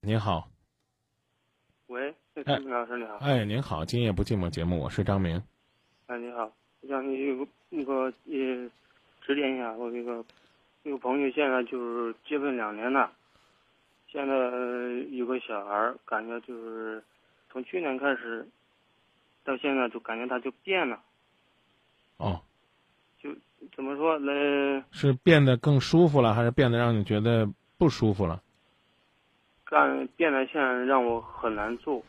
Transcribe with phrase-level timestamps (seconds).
[0.00, 0.48] 您好，
[1.88, 2.14] 喂，
[2.46, 3.16] 张明老师你好。
[3.16, 5.42] 哎，您好，今夜不寂寞节目，我是张明。
[6.06, 8.38] 哎，你好，我想你有个那个也
[9.20, 10.24] 指点一下，我那个
[10.84, 13.10] 那个朋友现在就是结婚两年了，
[14.06, 14.34] 现在
[15.10, 17.02] 有个小孩儿，感觉就是
[17.50, 18.48] 从去年开始
[19.42, 21.02] 到现在就感觉他就变了，
[22.18, 22.40] 哦，
[23.20, 23.34] 就
[23.74, 24.84] 怎么说呢？
[24.92, 28.40] 是变得更舒服了，还是变得让你觉得不舒服了？
[29.68, 32.02] 干变了现在让我很难做。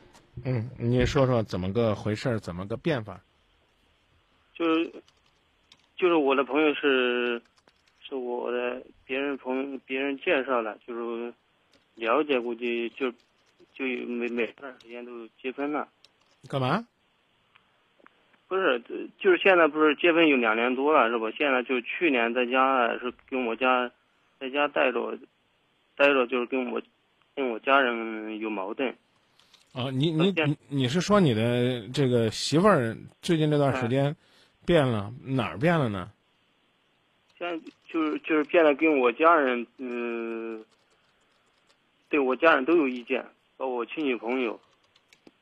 [0.45, 2.39] 嗯，你说说怎么个回事儿？
[2.39, 3.19] 怎么个变法？
[4.53, 4.89] 就是
[5.97, 7.41] 就是我的朋友是
[8.01, 11.33] 是我的别人朋友别人介绍的，就是
[11.95, 13.11] 了解估计就
[13.73, 15.85] 就每每段时间都结婚了。
[16.47, 16.87] 干嘛？
[18.47, 18.81] 不是，
[19.19, 21.29] 就是现在不是结婚有两年多了是吧？
[21.37, 23.91] 现在就去年在家是跟我家
[24.39, 25.19] 在家待着
[25.95, 26.81] 待着，就是跟我
[27.39, 28.93] 跟我家人有矛盾。
[29.71, 34.13] 啊，你你你你是说你的这个媳妇儿最近这段时间
[34.65, 36.11] 变了哪儿变了呢？
[37.37, 40.61] 现在就是就是变得跟我家人嗯，
[42.09, 43.23] 对我家人都有意见，
[43.55, 44.59] 包括我亲戚朋友。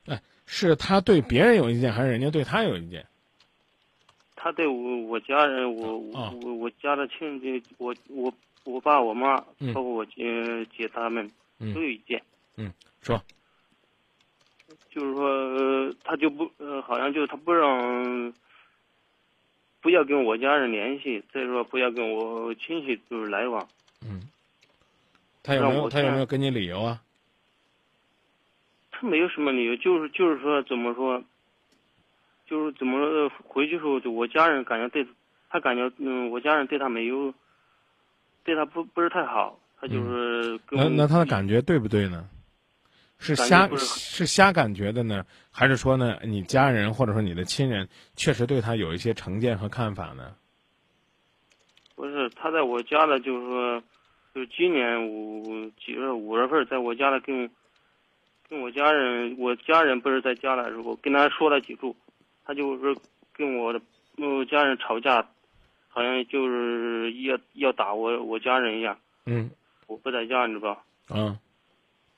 [0.06, 3.04] 哎，是他对别人有意见，还是人家对他有意见？
[4.36, 9.36] 他对我我家人，我我我我家的亲戚，我我我爸我妈，
[9.74, 11.28] 包括我姐姐他们
[11.58, 12.22] 都有意见。
[12.56, 13.22] 嗯，说。
[14.90, 18.32] 就是说，他就不呃，好像就是他不让，
[19.80, 23.68] 不要跟我家人联系，再说不要跟我亲戚就是来往。
[24.02, 24.28] 嗯。
[25.42, 27.00] 他有没有他有没有给你理由啊？
[28.90, 31.22] 他没有什么理由，就是就是说怎么说，
[32.46, 35.06] 就是怎么回去时候，就我家人感觉对，
[35.48, 37.32] 他感觉嗯，我家人对他没有，
[38.42, 40.78] 对他不不是太好，他就是跟。
[40.78, 42.28] 那那他的感觉对不对呢？
[43.20, 50.36] 是瞎是瞎感觉的呢，还是说呢，你家人或者说你的亲人确实对他有一些成见和看法呢？
[51.96, 53.82] 不是，他在我家的，就是说，
[54.32, 57.50] 就今年五几月五月份，在我家呢，跟
[58.48, 61.92] 跟我家人，我家人不是在家的时候，跟他说了几句，
[62.44, 62.96] 他就是
[63.32, 63.80] 跟我的
[64.16, 65.28] 我家人吵架，
[65.88, 68.96] 好像就是要要打我我家人一样。
[69.26, 69.50] 嗯。
[69.88, 70.84] 我不在家，你知道吧？
[71.10, 71.36] 嗯。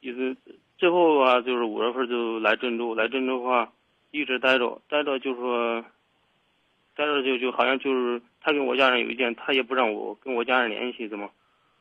[0.00, 0.36] 意思。
[0.76, 3.70] 最后啊，就是五月份就来郑州，来郑州的话，
[4.12, 5.84] 一直待着，待着就说，
[6.96, 11.30] 待着就就好像就是他跟我家人有意见，他也不让我跟我家人联系，怎么，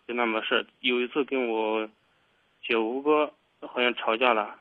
[0.05, 1.87] 就那么事有一次跟我
[2.61, 4.57] 姐夫哥好像吵架了，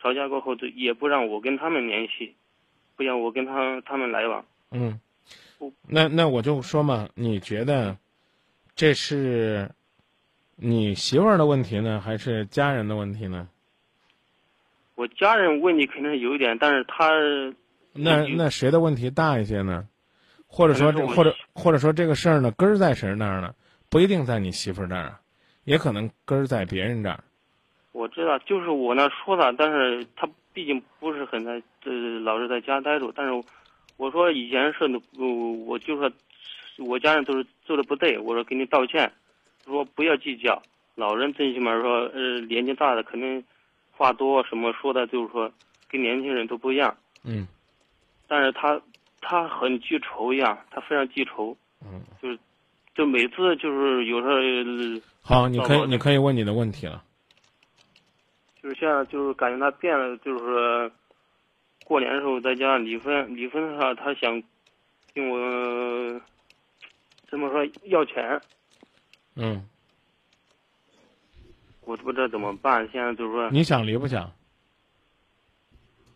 [0.00, 2.32] 吵架过后就也不让我跟他们联系，
[2.94, 4.44] 不让我跟他他们来往。
[4.70, 5.00] 嗯，
[5.88, 7.96] 那那我就说嘛，你觉得
[8.76, 9.68] 这是
[10.56, 13.48] 你媳妇儿的问题呢，还是家人的问题呢？
[14.94, 17.10] 我家人问题肯定是有一点，但是他
[17.92, 19.86] 那那谁的问题大一些呢？
[20.46, 23.54] 或者说这或者或者说这个事儿呢根儿在谁那儿呢？
[23.90, 25.18] 不一定在你媳妇儿那儿，
[25.64, 27.24] 也可能根儿在别人这儿。
[27.90, 33.12] 我知道，就是我那说的，但是他毕竟不是很在呃老是在家待着。
[33.14, 33.32] 但是
[33.96, 34.84] 我说以前是
[35.18, 36.10] 我我就说
[36.78, 39.12] 我家人都是做的不对，我说给你道歉，
[39.64, 40.62] 说不要计较。
[40.94, 43.44] 老人最起码说呃年纪大的肯定。
[43.96, 45.48] 话多什么说的，就是说
[45.88, 46.92] 跟年轻人都不一样。
[47.22, 47.46] 嗯，
[48.26, 48.80] 但是他
[49.20, 51.56] 他很记仇一样，他非常记仇。
[51.80, 52.36] 嗯，就是
[52.92, 55.00] 就每次就是有时候。
[55.22, 57.04] 好，你可以你可以问你的问题了。
[58.60, 60.90] 就是现在就是感觉他变了，就是说
[61.84, 64.42] 过年的时候在家离婚，离婚的话他想
[65.14, 66.20] 跟我
[67.30, 68.40] 怎么说要钱。
[69.36, 69.68] 嗯。
[71.84, 74.32] 我不知道怎么办，现在就是说，你想离不想？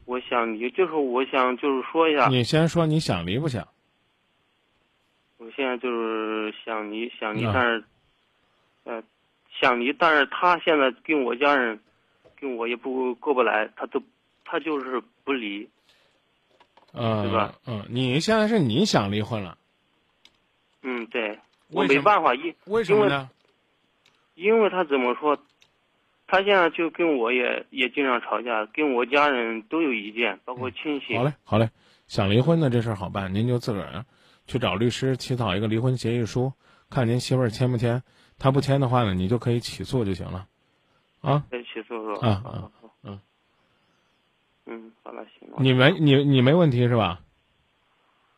[0.06, 2.28] 我想离，就是我想就是说一下。
[2.28, 3.68] 你先说你想离不想？
[5.36, 7.84] 我现在就是想离，想离，但是，
[8.84, 9.02] 呃，
[9.60, 11.78] 想离，但是他现在跟我家人，
[12.40, 14.02] 跟我也不过不来，他都，
[14.44, 15.68] 他就是不离。
[16.94, 17.54] 嗯，对吧？
[17.66, 19.58] 嗯，你现在是你想离婚了？
[20.82, 21.38] 嗯，对，
[21.70, 23.30] 我没办法，因为什么呢？
[24.34, 25.38] 因为他怎么说？
[26.26, 31.16] 他现在就跟我也也经常吵架，跟我家人都有意见，包括亲戚。
[31.16, 31.70] 好嘞，好嘞，
[32.06, 34.04] 想离婚的这事儿好办，您就自个儿
[34.46, 36.52] 去找律师起草一个离婚协议书，
[36.90, 38.02] 看您媳妇儿签不签。
[38.38, 40.46] 他不签的话呢，你就可以起诉就行了，
[41.22, 41.44] 啊？
[41.50, 42.28] 可以起诉是吧？
[42.28, 42.70] 啊啊
[43.02, 43.20] 嗯。
[44.66, 45.56] 嗯，好了，行了。
[45.60, 47.20] 你没你你没问题是吧？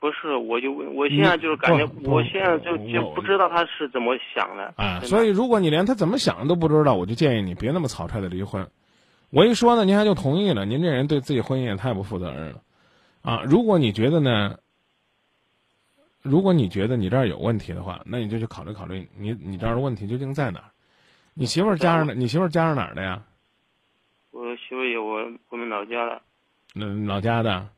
[0.01, 4.73] 不是，我就问，我现在就是感觉，我现在就就不知道他是怎么想的。
[4.77, 8.67] 啊，所以如果你连他怎么想的都不知道，我就建议你别那么草率的离婚。
[9.29, 12.63] 我一说呢，您还就同意了，您这人对自己婚姻也太不负责任了，
[13.23, 13.43] 啊！
[13.45, 14.59] 如果你觉得呢，
[16.23, 20.65] 如果你觉得你这儿有问题的话，那你就去考虑考虑你你这儿的问题究竟在哪儿？
[21.35, 22.13] 你媳妇儿家是哪？
[22.15, 23.23] 你媳妇儿家是哪儿的呀？
[24.33, 26.21] 我媳妇也我我们老家的，
[26.75, 27.69] 那老家的，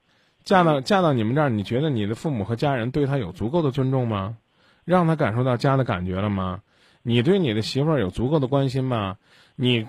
[0.45, 4.37] 嫁到嫁到你们这儿，你觉得你的父母和家人对她有足够的尊重吗？
[4.85, 6.63] 让她感受到家的感觉了吗？
[7.03, 9.17] 你对你的媳妇儿有足够的关心吗？
[9.57, 9.87] 你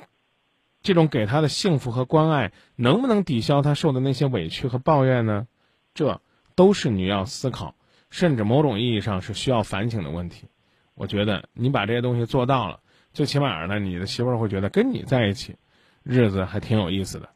[0.82, 5.48] 这种给她的幸福和关爱，能不能抵消她受的那些委屈和抱怨呢？
[5.94, 6.22] 这
[6.56, 7.76] 都是你要思考，
[8.10, 10.48] 甚至某种意义上是需要反省的问题。
[10.96, 12.80] 我觉得你把这些东西做到了，
[13.14, 15.56] 最起码呢，你的媳妇儿会觉得跟你在一起，
[16.04, 17.30] 日子还挺有意思的。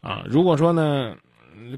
[0.00, 0.82] 啊，如果说呢，
[1.12, 1.18] 嗯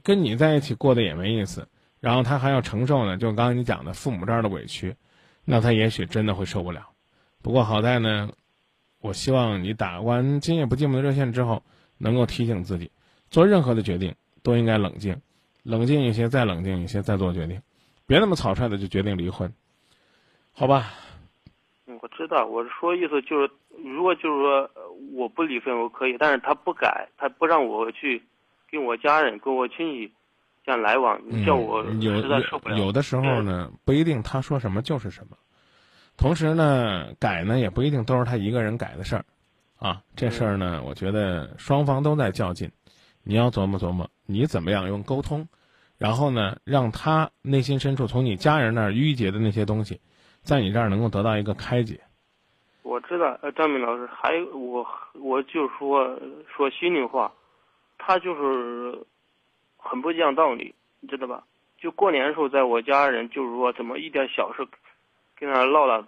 [0.02, 1.66] 跟你在一起过得也没意思，
[2.00, 4.94] 然后他还要承受呢，就刚才你讲的父母这儿的委屈，
[5.44, 6.86] 那他也许真的会受不了。
[7.42, 8.30] 不过好在呢，
[9.00, 11.62] 我希望你打完今夜不寂寞的热线之后，
[11.98, 12.90] 能够提醒自己，
[13.30, 15.20] 做任何的决定都应该冷静，
[15.62, 17.60] 冷静一些，再冷静一些，再做决定，
[18.06, 19.52] 别那么草率的就决定离婚，
[20.52, 20.92] 好吧？
[22.02, 23.50] 我知道，我说意思就是，
[23.84, 24.70] 如果就是说
[25.14, 28.22] 我不离婚我可以，但是他不改，他不让我去
[28.70, 30.12] 跟我家人、跟我亲戚
[30.64, 32.76] 这样来往，你叫我实在受不了。
[32.76, 35.36] 有有的时候呢，不一定他说什么就是什么，
[36.16, 39.24] 同时呢，改呢也不一定都是他一个人改的事儿，
[39.78, 42.70] 啊，这事儿呢，我觉得双方都在较劲，
[43.24, 45.48] 你要琢磨琢磨，你怎么样用沟通，
[45.98, 50.00] 然后呢，让他内心深处从你家人那儿淤结的那些东西，
[50.42, 52.00] 在你这儿能够得到一个开解。
[52.82, 56.18] 我知道，呃，张明老师，还有我，我就说
[56.54, 57.32] 说心里话，
[58.02, 59.06] 他就是
[59.76, 61.44] 很不讲道理，你知道吧？
[61.78, 64.66] 就过年的时候，在我家人就是说怎么一点小事
[65.38, 66.06] 跟他唠了，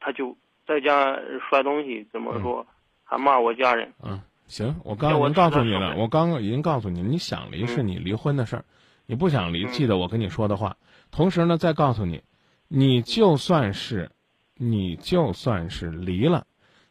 [0.00, 0.36] 他就
[0.66, 1.18] 在家
[1.48, 2.66] 摔东西，怎么说，
[3.04, 3.92] 还骂我家人。
[4.02, 8.64] 嗯，行，我刚已经告诉你了我刚刚已经告诉你，你想离是你离婚的事儿，
[9.06, 10.76] 你不想离，嗯记得我跟你说的话。
[11.10, 12.22] 同时呢，再告诉你，
[12.68, 14.10] 你就算是，
[14.56, 16.46] 你就算是离了，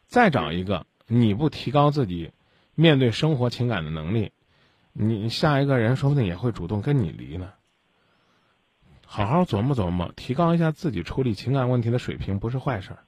[0.06, 2.30] 再找一个，你不提高自己
[2.74, 4.32] 面对生活情感的能力，
[4.92, 7.52] 你下一个人说不定也会主动跟你离呢。
[9.06, 12.98] 好好琢磨琢磨，提高一下自己处理情感问题的水平，不是坏事儿。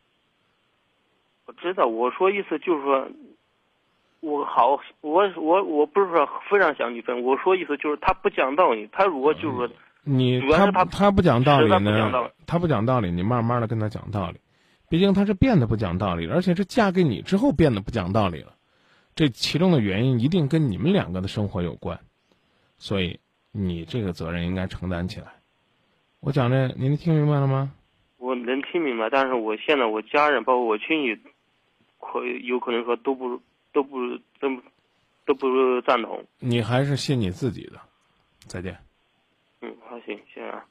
[1.46, 3.08] 我知道，我说意思就是说，
[4.20, 9.68] 我好，我我我不是说非常想离婚，我说意思就是他不讲道理，他如果就是说。
[10.06, 14.38] 你他他他不讲道理呢理，他不讲道理，你慢慢的跟他讲道理，
[14.90, 18.53] 毕竟他是变得不讲道理了，而且是嫁给你之后变得不讲道理了，
[19.14, 22.00] 这其中的原因一定跟你们两个的生活有关，
[22.76, 23.20] 所以
[23.52, 25.26] 你这个责任应该承担起来。
[26.20, 27.72] 我讲这您听明白了吗？
[28.16, 31.20] 我能听明白，但是我现在我家人包括我亲戚，
[32.00, 33.40] 可有可能说都不
[33.72, 34.62] 都不都不
[35.26, 36.24] 都不赞同。
[36.38, 37.80] 你还是信你自己的。
[38.46, 38.76] 再见。
[39.60, 40.64] 嗯，好，行，谢谢啊。